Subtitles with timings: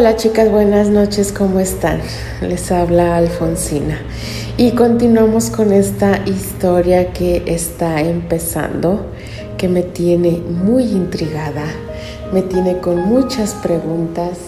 [0.00, 2.00] Hola chicas, buenas noches, ¿cómo están?
[2.40, 4.00] Les habla Alfonsina
[4.56, 9.08] y continuamos con esta historia que está empezando,
[9.58, 11.66] que me tiene muy intrigada,
[12.32, 14.38] me tiene con muchas preguntas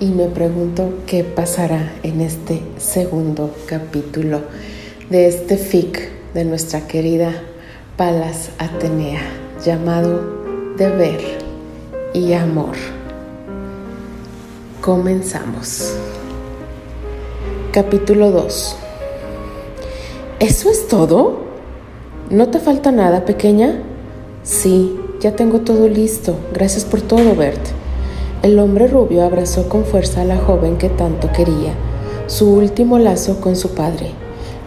[0.00, 4.40] y me pregunto qué pasará en este segundo capítulo
[5.10, 7.30] de este fic de nuestra querida
[7.96, 9.22] Palas Atenea
[9.64, 11.20] llamado Deber
[12.12, 12.97] y Amor.
[14.88, 15.92] Comenzamos.
[17.72, 18.76] Capítulo 2.
[20.40, 21.40] ¿Eso es todo?
[22.30, 23.82] ¿No te falta nada, pequeña?
[24.44, 26.36] Sí, ya tengo todo listo.
[26.54, 27.60] Gracias por todo, Bert.
[28.42, 31.74] El hombre rubio abrazó con fuerza a la joven que tanto quería,
[32.26, 34.12] su último lazo con su padre.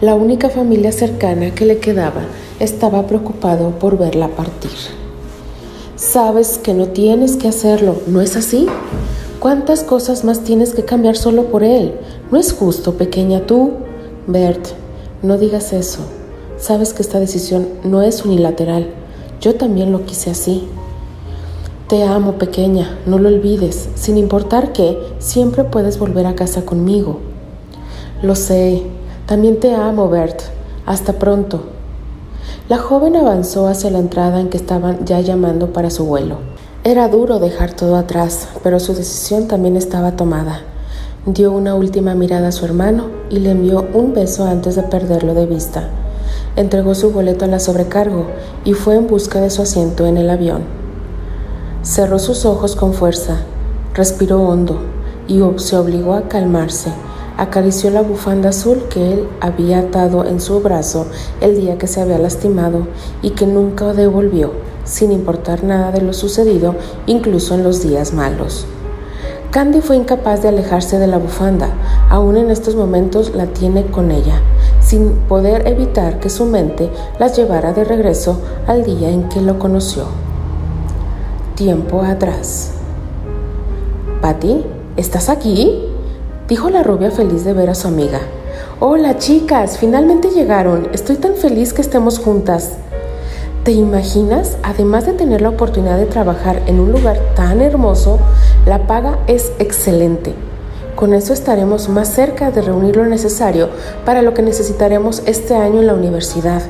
[0.00, 2.22] La única familia cercana que le quedaba
[2.60, 4.70] estaba preocupado por verla partir.
[5.96, 8.68] Sabes que no tienes que hacerlo, ¿no es así?
[9.42, 11.98] ¿Cuántas cosas más tienes que cambiar solo por él?
[12.30, 13.72] No es justo, pequeña tú.
[14.28, 14.68] Bert,
[15.20, 15.98] no digas eso.
[16.58, 18.90] Sabes que esta decisión no es unilateral.
[19.40, 20.68] Yo también lo quise así.
[21.88, 23.88] Te amo, pequeña, no lo olvides.
[23.96, 27.18] Sin importar qué, siempre puedes volver a casa conmigo.
[28.22, 28.84] Lo sé.
[29.26, 30.40] También te amo, Bert.
[30.86, 31.64] Hasta pronto.
[32.68, 36.51] La joven avanzó hacia la entrada en que estaban ya llamando para su vuelo.
[36.84, 40.62] Era duro dejar todo atrás, pero su decisión también estaba tomada.
[41.26, 45.32] Dio una última mirada a su hermano y le envió un beso antes de perderlo
[45.34, 45.90] de vista.
[46.56, 48.26] Entregó su boleto a la sobrecargo
[48.64, 50.62] y fue en busca de su asiento en el avión.
[51.84, 53.42] Cerró sus ojos con fuerza,
[53.94, 54.80] respiró hondo
[55.28, 56.90] y se obligó a calmarse.
[57.36, 61.06] Acarició la bufanda azul que él había atado en su brazo
[61.40, 62.88] el día que se había lastimado
[63.22, 66.74] y que nunca devolvió sin importar nada de lo sucedido,
[67.06, 68.66] incluso en los días malos.
[69.50, 71.68] Candy fue incapaz de alejarse de la bufanda,
[72.08, 74.40] aún en estos momentos la tiene con ella,
[74.80, 79.58] sin poder evitar que su mente las llevara de regreso al día en que lo
[79.58, 80.04] conoció.
[81.54, 82.72] Tiempo atrás.
[84.22, 84.64] Patty,
[84.96, 85.86] ¿estás aquí?
[86.48, 88.20] dijo la rubia feliz de ver a su amiga.
[88.80, 90.88] Hola chicas, finalmente llegaron.
[90.92, 92.72] Estoy tan feliz que estemos juntas.
[93.64, 94.56] ¿Te imaginas?
[94.64, 98.18] Además de tener la oportunidad de trabajar en un lugar tan hermoso,
[98.66, 100.34] la paga es excelente.
[100.96, 103.68] Con eso estaremos más cerca de reunir lo necesario
[104.04, 106.60] para lo que necesitaremos este año en la universidad.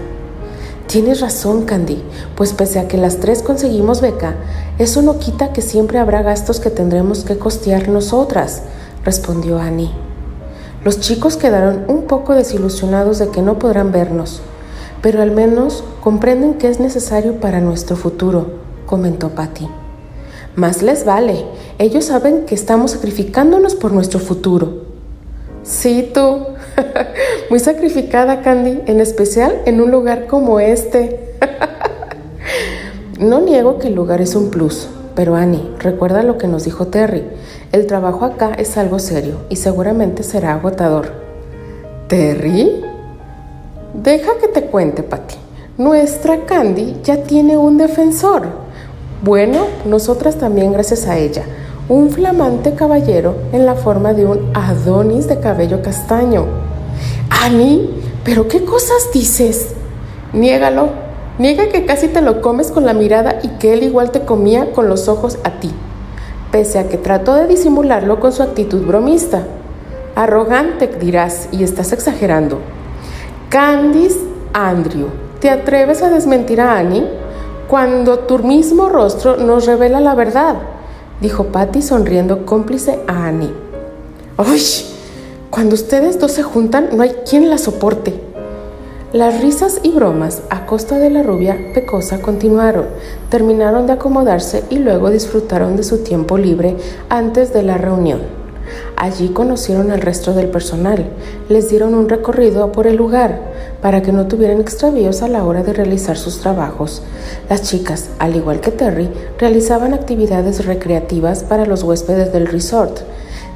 [0.87, 2.03] Tienes razón, Candy,
[2.37, 4.35] pues pese a que las tres conseguimos beca,
[4.79, 8.65] eso no quita que siempre habrá gastos que tendremos que costear nosotras,
[9.03, 9.93] respondió Annie.
[10.85, 14.43] Los chicos quedaron un poco desilusionados de que no podrán vernos
[15.03, 18.47] pero al menos comprenden que es necesario para nuestro futuro,
[18.87, 19.69] comentó Patty.
[20.55, 21.45] Más les vale,
[21.79, 24.85] ellos saben que estamos sacrificándonos por nuestro futuro.
[25.65, 26.47] Sí, tú,
[27.51, 31.35] muy sacrificada, Candy, en especial en un lugar como este.
[33.19, 36.89] no niego que el lugar es un plus, pero Annie, recuerda lo que nos dijo
[36.89, 37.25] Terry.
[37.73, 41.12] El trabajo acá es algo serio y seguramente será agotador.
[42.09, 42.92] ¿Terry?
[43.95, 45.35] Deja que te cuente, Patti.
[45.77, 48.49] Nuestra Candy ya tiene un defensor.
[49.23, 51.45] Bueno, nosotras también gracias a ella.
[51.91, 56.47] Un flamante caballero en la forma de un Adonis de cabello castaño.
[57.29, 57.91] Annie,
[58.25, 59.75] ¿pero qué cosas dices?
[60.33, 60.89] Niégalo.
[61.39, 64.73] Niega que casi te lo comes con la mirada y que él igual te comía
[64.73, 65.71] con los ojos a ti.
[66.51, 69.43] Pese a que trató de disimularlo con su actitud bromista.
[70.15, 72.59] Arrogante dirás y estás exagerando.
[73.53, 74.19] Candice
[74.55, 75.09] Andrew,
[75.39, 77.07] ¿te atreves a desmentir a Annie?
[77.69, 80.57] Cuando tu mismo rostro nos revela la verdad,
[81.21, 83.53] dijo Patty sonriendo cómplice a Annie.
[84.38, 84.62] ¡Ay!
[85.50, 88.15] Cuando ustedes dos se juntan, no hay quien la soporte.
[89.12, 92.87] Las risas y bromas a costa de la rubia pecosa continuaron,
[93.29, 96.79] terminaron de acomodarse y luego disfrutaron de su tiempo libre
[97.11, 98.42] antes de la reunión.
[98.97, 101.07] Allí conocieron al resto del personal,
[101.49, 103.41] les dieron un recorrido por el lugar
[103.81, 107.03] para que no tuvieran extravíos a la hora de realizar sus trabajos.
[107.51, 113.01] Las chicas, al igual que Terry, realizaban actividades recreativas para los huéspedes del resort,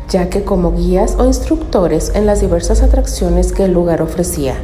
[0.09, 4.55] ya que como guías o instructores en las diversas atracciones que el lugar ofrecía.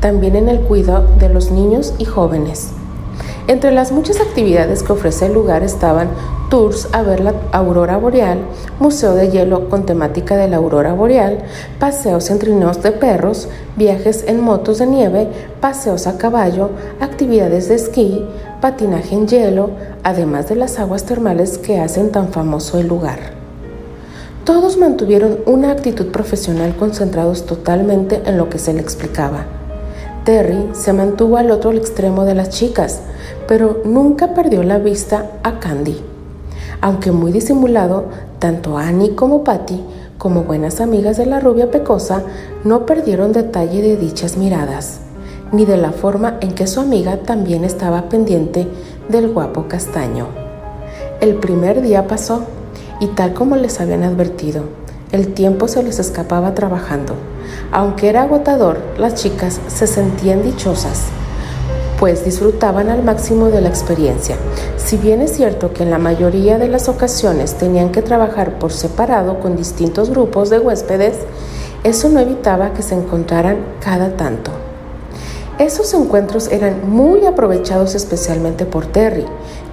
[0.00, 2.72] También en el cuidado de los niños y jóvenes.
[3.46, 6.08] Entre las muchas actividades que ofrece el lugar estaban
[6.48, 8.38] tours a ver la aurora boreal,
[8.80, 11.40] museo de hielo con temática de la aurora boreal,
[11.78, 15.28] paseos en trineos de perros, viajes en motos de nieve,
[15.60, 16.70] paseos a caballo,
[17.00, 18.24] actividades de esquí,
[18.62, 19.70] patinaje en hielo,
[20.04, 23.18] además de las aguas termales que hacen tan famoso el lugar.
[24.46, 29.44] Todos mantuvieron una actitud profesional concentrados totalmente en lo que se le explicaba.
[30.24, 33.00] Terry se mantuvo al otro extremo de las chicas,
[33.46, 36.00] pero nunca perdió la vista a Candy.
[36.80, 38.04] Aunque muy disimulado,
[38.38, 39.82] tanto Annie como Patty,
[40.18, 42.22] como buenas amigas de la rubia pecosa,
[42.64, 45.00] no perdieron detalle de dichas miradas,
[45.52, 48.66] ni de la forma en que su amiga también estaba pendiente
[49.08, 50.26] del guapo castaño.
[51.20, 52.44] El primer día pasó
[53.00, 54.64] y tal como les habían advertido,
[55.12, 57.14] el tiempo se les escapaba trabajando.
[57.70, 61.04] Aunque era agotador, las chicas se sentían dichosas,
[62.04, 64.36] pues disfrutaban al máximo de la experiencia.
[64.76, 68.72] Si bien es cierto que en la mayoría de las ocasiones tenían que trabajar por
[68.72, 71.14] separado con distintos grupos de huéspedes,
[71.82, 74.50] eso no evitaba que se encontraran cada tanto.
[75.58, 79.24] Esos encuentros eran muy aprovechados especialmente por Terry,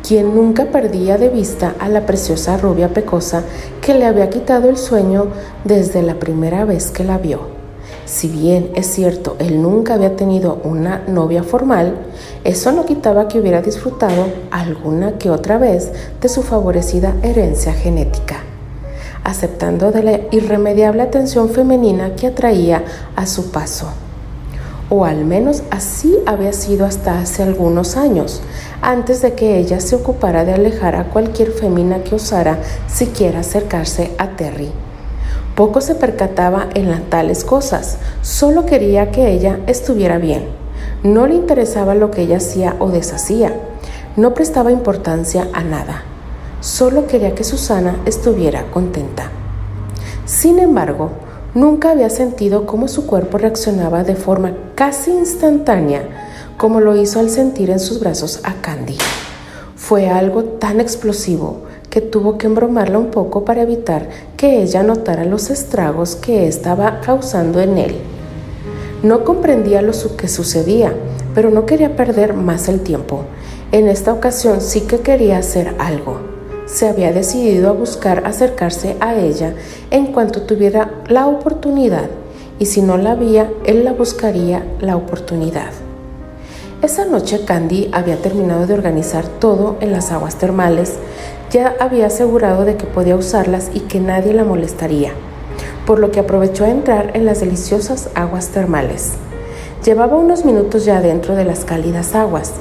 [0.01, 3.43] quien nunca perdía de vista a la preciosa rubia pecosa
[3.81, 5.27] que le había quitado el sueño
[5.65, 7.60] desde la primera vez que la vio.
[8.05, 11.95] Si bien es cierto, él nunca había tenido una novia formal,
[12.43, 18.37] eso no quitaba que hubiera disfrutado alguna que otra vez de su favorecida herencia genética,
[19.23, 22.83] aceptando de la irremediable atención femenina que atraía
[23.15, 23.87] a su paso
[24.91, 28.41] o al menos así había sido hasta hace algunos años,
[28.81, 34.11] antes de que ella se ocupara de alejar a cualquier femina que osara siquiera acercarse
[34.17, 34.69] a Terry.
[35.61, 40.45] Poco se percataba en las tales cosas, solo quería que ella estuviera bien.
[41.03, 43.53] No le interesaba lo que ella hacía o deshacía,
[44.15, 46.01] no prestaba importancia a nada,
[46.61, 49.29] solo quería que Susana estuviera contenta.
[50.25, 51.11] Sin embargo,
[51.53, 56.01] Nunca había sentido cómo su cuerpo reaccionaba de forma casi instantánea
[56.57, 58.97] como lo hizo al sentir en sus brazos a Candy.
[59.75, 65.25] Fue algo tan explosivo que tuvo que embromarla un poco para evitar que ella notara
[65.25, 67.95] los estragos que estaba causando en él.
[69.03, 70.93] No comprendía lo que sucedía,
[71.35, 73.25] pero no quería perder más el tiempo.
[73.71, 76.31] En esta ocasión sí que quería hacer algo
[76.71, 79.53] se había decidido a buscar acercarse a ella
[79.91, 82.09] en cuanto tuviera la oportunidad
[82.59, 85.90] y si no la había, él la buscaría la oportunidad.
[86.81, 90.95] Esa noche Candy había terminado de organizar todo en las aguas termales,
[91.51, 95.11] ya había asegurado de que podía usarlas y que nadie la molestaría,
[95.85, 99.11] por lo que aprovechó a entrar en las deliciosas aguas termales.
[99.85, 102.53] Llevaba unos minutos ya dentro de las cálidas aguas,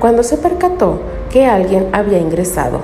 [0.00, 0.98] cuando se percató
[1.30, 2.80] que alguien había ingresado.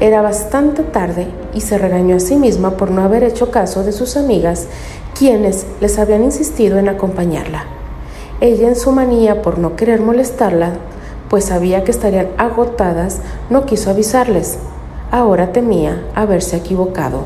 [0.00, 3.92] Era bastante tarde y se regañó a sí misma por no haber hecho caso de
[3.92, 4.66] sus amigas,
[5.16, 7.81] quienes les habían insistido en acompañarla.
[8.42, 10.72] Ella en su manía por no querer molestarla,
[11.30, 13.18] pues sabía que estarían agotadas,
[13.50, 14.58] no quiso avisarles.
[15.12, 17.20] Ahora temía haberse equivocado.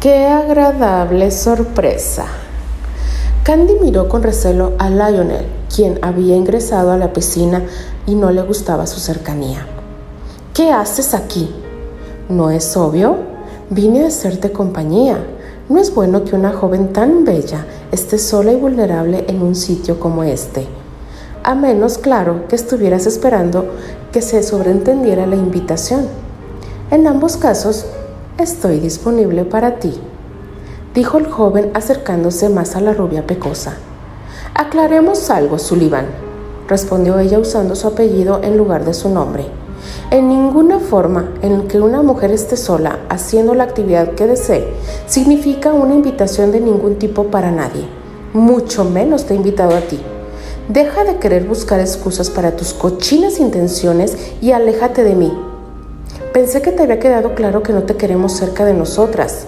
[0.00, 2.26] ¡Qué agradable sorpresa!
[3.44, 7.62] Candy miró con recelo a Lionel, quien había ingresado a la piscina
[8.06, 9.68] y no le gustaba su cercanía.
[10.52, 11.48] ¿Qué haces aquí?
[12.28, 13.18] ¿No es obvio?
[13.70, 15.24] Vine a hacerte compañía.
[15.70, 20.00] No es bueno que una joven tan bella esté sola y vulnerable en un sitio
[20.00, 20.66] como este.
[21.44, 23.66] A menos, claro, que estuvieras esperando
[24.10, 26.08] que se sobreentendiera la invitación.
[26.90, 27.86] En ambos casos,
[28.36, 29.94] estoy disponible para ti,
[30.92, 33.74] dijo el joven acercándose más a la rubia pecosa.
[34.54, 36.06] Aclaremos algo, Sullivan,
[36.66, 39.59] respondió ella usando su apellido en lugar de su nombre.
[40.10, 44.68] En ninguna forma en que una mujer esté sola haciendo la actividad que desee
[45.06, 47.86] significa una invitación de ningún tipo para nadie,
[48.32, 50.00] mucho menos te he invitado a ti.
[50.68, 55.32] Deja de querer buscar excusas para tus cochinas intenciones y aléjate de mí.
[56.32, 59.46] Pensé que te había quedado claro que no te queremos cerca de nosotras.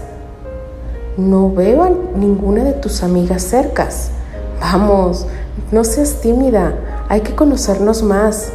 [1.16, 4.10] No veo a ninguna de tus amigas cercas.
[4.60, 5.26] Vamos,
[5.70, 6.74] no seas tímida,
[7.08, 8.52] hay que conocernos más.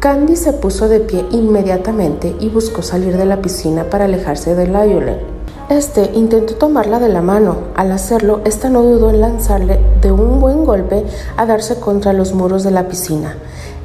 [0.00, 4.66] Candy se puso de pie inmediatamente y buscó salir de la piscina para alejarse de
[4.66, 5.20] Lionel.
[5.68, 7.56] Este intentó tomarla de la mano.
[7.76, 11.04] Al hacerlo, esta no dudó en lanzarle de un buen golpe
[11.36, 13.36] a darse contra los muros de la piscina.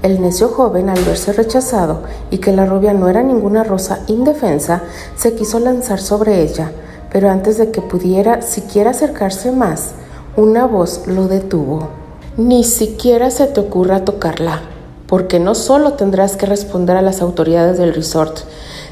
[0.03, 4.83] El necio joven, al verse rechazado y que la rubia no era ninguna rosa indefensa,
[5.17, 6.71] se quiso lanzar sobre ella,
[7.11, 9.91] pero antes de que pudiera siquiera acercarse más,
[10.37, 11.89] una voz lo detuvo.
[12.37, 14.61] Ni siquiera se te ocurra tocarla,
[15.07, 18.39] porque no solo tendrás que responder a las autoridades del resort,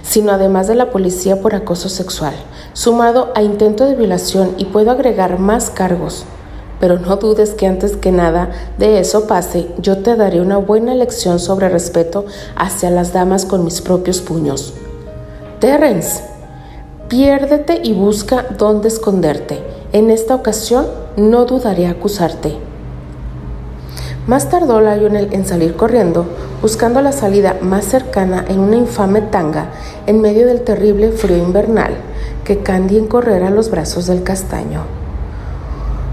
[0.03, 2.35] sino además de la policía por acoso sexual,
[2.73, 6.25] sumado a intento de violación y puedo agregar más cargos.
[6.79, 10.93] Pero no dudes que antes que nada de eso pase, yo te daré una buena
[10.93, 14.73] lección sobre respeto hacia las damas con mis propios puños.
[15.59, 16.21] Terence,
[17.07, 19.63] piérdete y busca dónde esconderte.
[19.93, 22.72] En esta ocasión no dudaré acusarte.
[24.25, 26.25] Más tardó Lionel en salir corriendo,
[26.61, 29.65] buscando la salida más cercana en una infame tanga
[30.07, 31.93] en medio del terrible frío invernal
[32.45, 34.83] que Candy en correr a los brazos del castaño.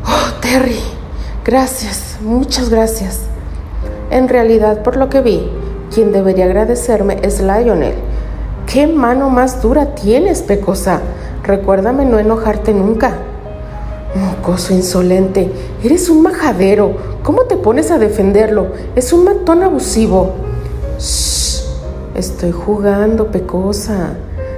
[0.04, 0.80] Oh, Terry,
[1.44, 3.20] gracias, muchas gracias.
[4.10, 5.48] En realidad, por lo que vi,
[5.94, 7.94] quien debería agradecerme es Lionel.
[8.66, 11.00] ¿Qué mano más dura tienes, Pecosa?
[11.44, 13.14] Recuérdame no enojarte nunca.
[14.14, 15.52] Mocoso insolente,
[15.84, 16.96] eres un majadero.
[17.22, 18.72] ¿Cómo te pones a defenderlo?
[18.96, 20.32] Es un matón abusivo.
[20.98, 21.62] Shh,
[22.16, 24.14] estoy jugando, Pecosa,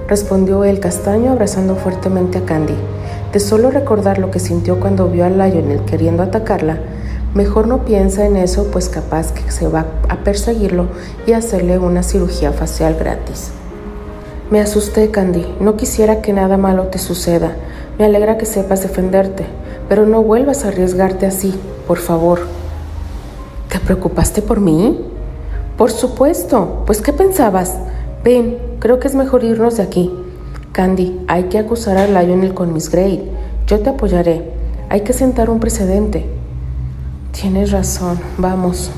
[0.08, 2.76] respondió el castaño abrazando fuertemente a Candy.
[3.30, 6.78] De solo recordar lo que sintió cuando vio a Lionel queriendo atacarla,
[7.34, 10.86] mejor no piensa en eso, pues capaz que se va a perseguirlo
[11.26, 13.50] y hacerle una cirugía facial gratis.
[14.50, 15.46] Me asusté, Candy.
[15.60, 17.56] No quisiera que nada malo te suceda.
[17.98, 19.44] Me alegra que sepas defenderte,
[19.88, 21.54] pero no vuelvas a arriesgarte así,
[21.86, 22.40] por favor.
[23.68, 24.98] ¿Te preocupaste por mí?
[25.76, 26.84] Por supuesto.
[26.86, 27.76] Pues ¿qué pensabas?
[28.24, 30.10] Ven, creo que es mejor irnos de aquí.
[30.72, 33.30] Candy, hay que acusar a Lionel con Miss Gray.
[33.66, 34.50] Yo te apoyaré.
[34.88, 36.26] Hay que sentar un precedente.
[37.32, 38.90] Tienes razón, vamos.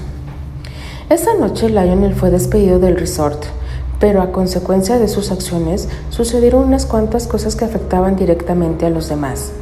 [1.09, 3.45] Esa noche Lionel fue despedido del resort
[4.01, 9.09] pero a consecuencia de sus acciones sucedieron unas cuantas cosas que afectaban directamente a los
[9.09, 9.53] demás.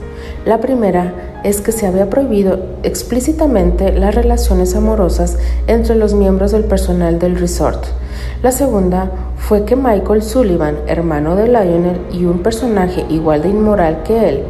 [0.44, 6.64] La primera es que se había prohibido explícitamente las relaciones amorosas entre los miembros del
[6.64, 7.84] personal del resort.
[8.42, 14.02] La segunda fue que Michael Sullivan, hermano de Lionel y un personaje igual de inmoral
[14.04, 14.42] que él,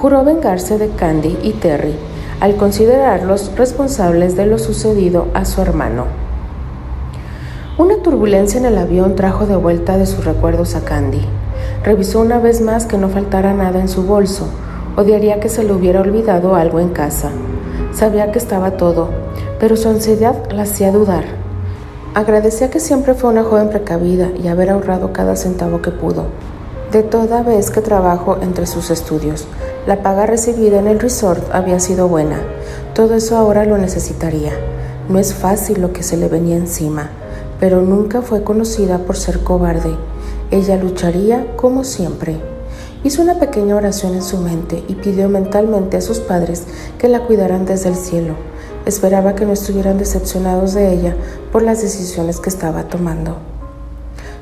[0.00, 1.94] juró vengarse de Candy y Terry
[2.40, 6.23] al considerarlos responsables de lo sucedido a su hermano.
[7.76, 11.22] Una turbulencia en el avión trajo de vuelta de sus recuerdos a Candy.
[11.82, 14.46] Revisó una vez más que no faltara nada en su bolso.
[14.96, 17.30] Odiaría que se le hubiera olvidado algo en casa.
[17.92, 19.08] Sabía que estaba todo,
[19.58, 21.24] pero su ansiedad la hacía dudar.
[22.14, 26.26] Agradecía que siempre fue una joven precavida y haber ahorrado cada centavo que pudo.
[26.92, 29.48] De toda vez que trabajó entre sus estudios,
[29.88, 32.38] la paga recibida en el resort había sido buena.
[32.94, 34.52] Todo eso ahora lo necesitaría.
[35.08, 37.10] No es fácil lo que se le venía encima
[37.60, 39.96] pero nunca fue conocida por ser cobarde.
[40.50, 42.36] Ella lucharía como siempre.
[43.04, 46.64] Hizo una pequeña oración en su mente y pidió mentalmente a sus padres
[46.98, 48.34] que la cuidaran desde el cielo.
[48.86, 51.16] Esperaba que no estuvieran decepcionados de ella
[51.52, 53.53] por las decisiones que estaba tomando.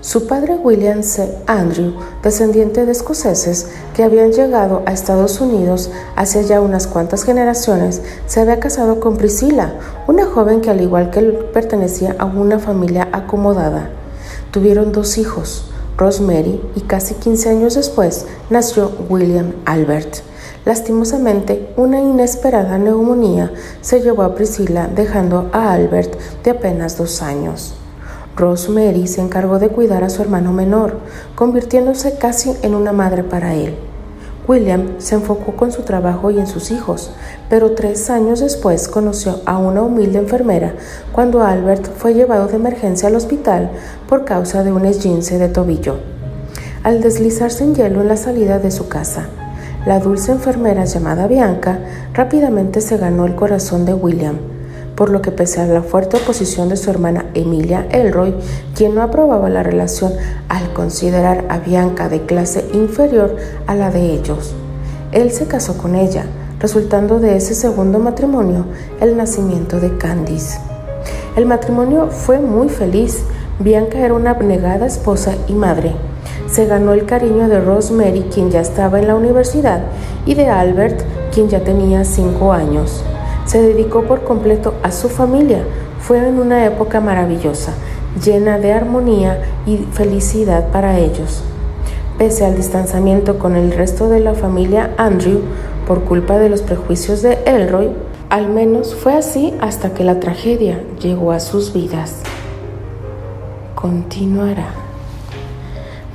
[0.02, 1.32] Su padre William C.
[1.46, 1.92] Andrew,
[2.24, 8.40] descendiente de escoceses que habían llegado a Estados Unidos hace ya unas cuantas generaciones, se
[8.40, 9.78] había casado con Priscilla,
[10.08, 13.90] una joven que al igual que él pertenecía a una familia acomodada.
[14.50, 20.16] Tuvieron dos hijos, Rosemary, y casi 15 años después nació William Albert.
[20.64, 27.76] Lastimosamente, una inesperada neumonía se llevó a Priscilla dejando a Albert de apenas dos años.
[28.36, 30.98] Rosemary se encargó de cuidar a su hermano menor,
[31.34, 33.74] convirtiéndose casi en una madre para él.
[34.48, 37.12] William se enfocó con su trabajo y en sus hijos,
[37.48, 40.74] pero tres años después conoció a una humilde enfermera
[41.12, 43.70] cuando Albert fue llevado de emergencia al hospital
[44.08, 45.96] por causa de un esguince de tobillo.
[46.82, 49.26] Al deslizarse en hielo en la salida de su casa,
[49.86, 51.78] la dulce enfermera llamada Bianca
[52.12, 54.51] rápidamente se ganó el corazón de William
[55.02, 58.36] por lo que pese a la fuerte oposición de su hermana Emilia Elroy,
[58.76, 60.12] quien no aprobaba la relación
[60.48, 63.34] al considerar a Bianca de clase inferior
[63.66, 64.54] a la de ellos,
[65.10, 66.26] él se casó con ella,
[66.60, 68.66] resultando de ese segundo matrimonio
[69.00, 70.60] el nacimiento de Candice.
[71.34, 73.24] El matrimonio fue muy feliz.
[73.58, 75.96] Bianca era una abnegada esposa y madre.
[76.48, 79.82] Se ganó el cariño de Rosemary, quien ya estaba en la universidad,
[80.26, 81.02] y de Albert,
[81.34, 83.02] quien ya tenía cinco años
[83.46, 85.64] se dedicó por completo a su familia.
[86.00, 87.74] Fue en una época maravillosa,
[88.24, 91.42] llena de armonía y felicidad para ellos.
[92.18, 95.40] Pese al distanciamiento con el resto de la familia Andrew
[95.86, 97.90] por culpa de los prejuicios de Elroy,
[98.28, 102.20] al menos fue así hasta que la tragedia llegó a sus vidas.
[103.74, 104.68] Continuará.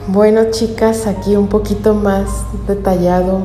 [0.08, 2.30] Bueno chicas, aquí un poquito más
[2.66, 3.42] detallado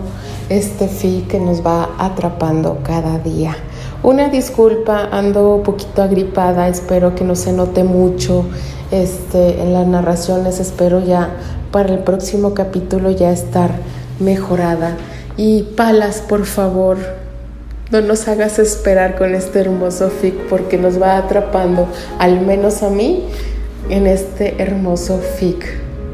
[0.48, 3.56] este feed que nos va atrapando cada día.
[4.02, 8.44] Una disculpa, ando un poquito agripada, espero que no se note mucho
[8.90, 11.30] este, en las narraciones, espero ya
[11.70, 13.70] para el próximo capítulo ya estar
[14.18, 14.96] mejorada.
[15.36, 16.98] Y Palas, por favor,
[17.92, 21.86] no nos hagas esperar con este hermoso fic porque nos va atrapando,
[22.18, 23.28] al menos a mí,
[23.88, 25.64] en este hermoso fic.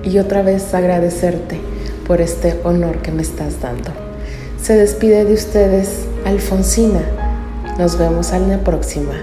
[0.03, 1.59] Y otra vez agradecerte
[2.07, 3.93] por este honor que me estás dando.
[4.61, 7.28] Se despide de ustedes Alfonsina.
[7.79, 9.15] Nos vemos en la próxima.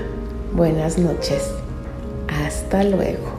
[0.54, 1.52] Buenas noches.
[2.30, 3.35] Hasta luego.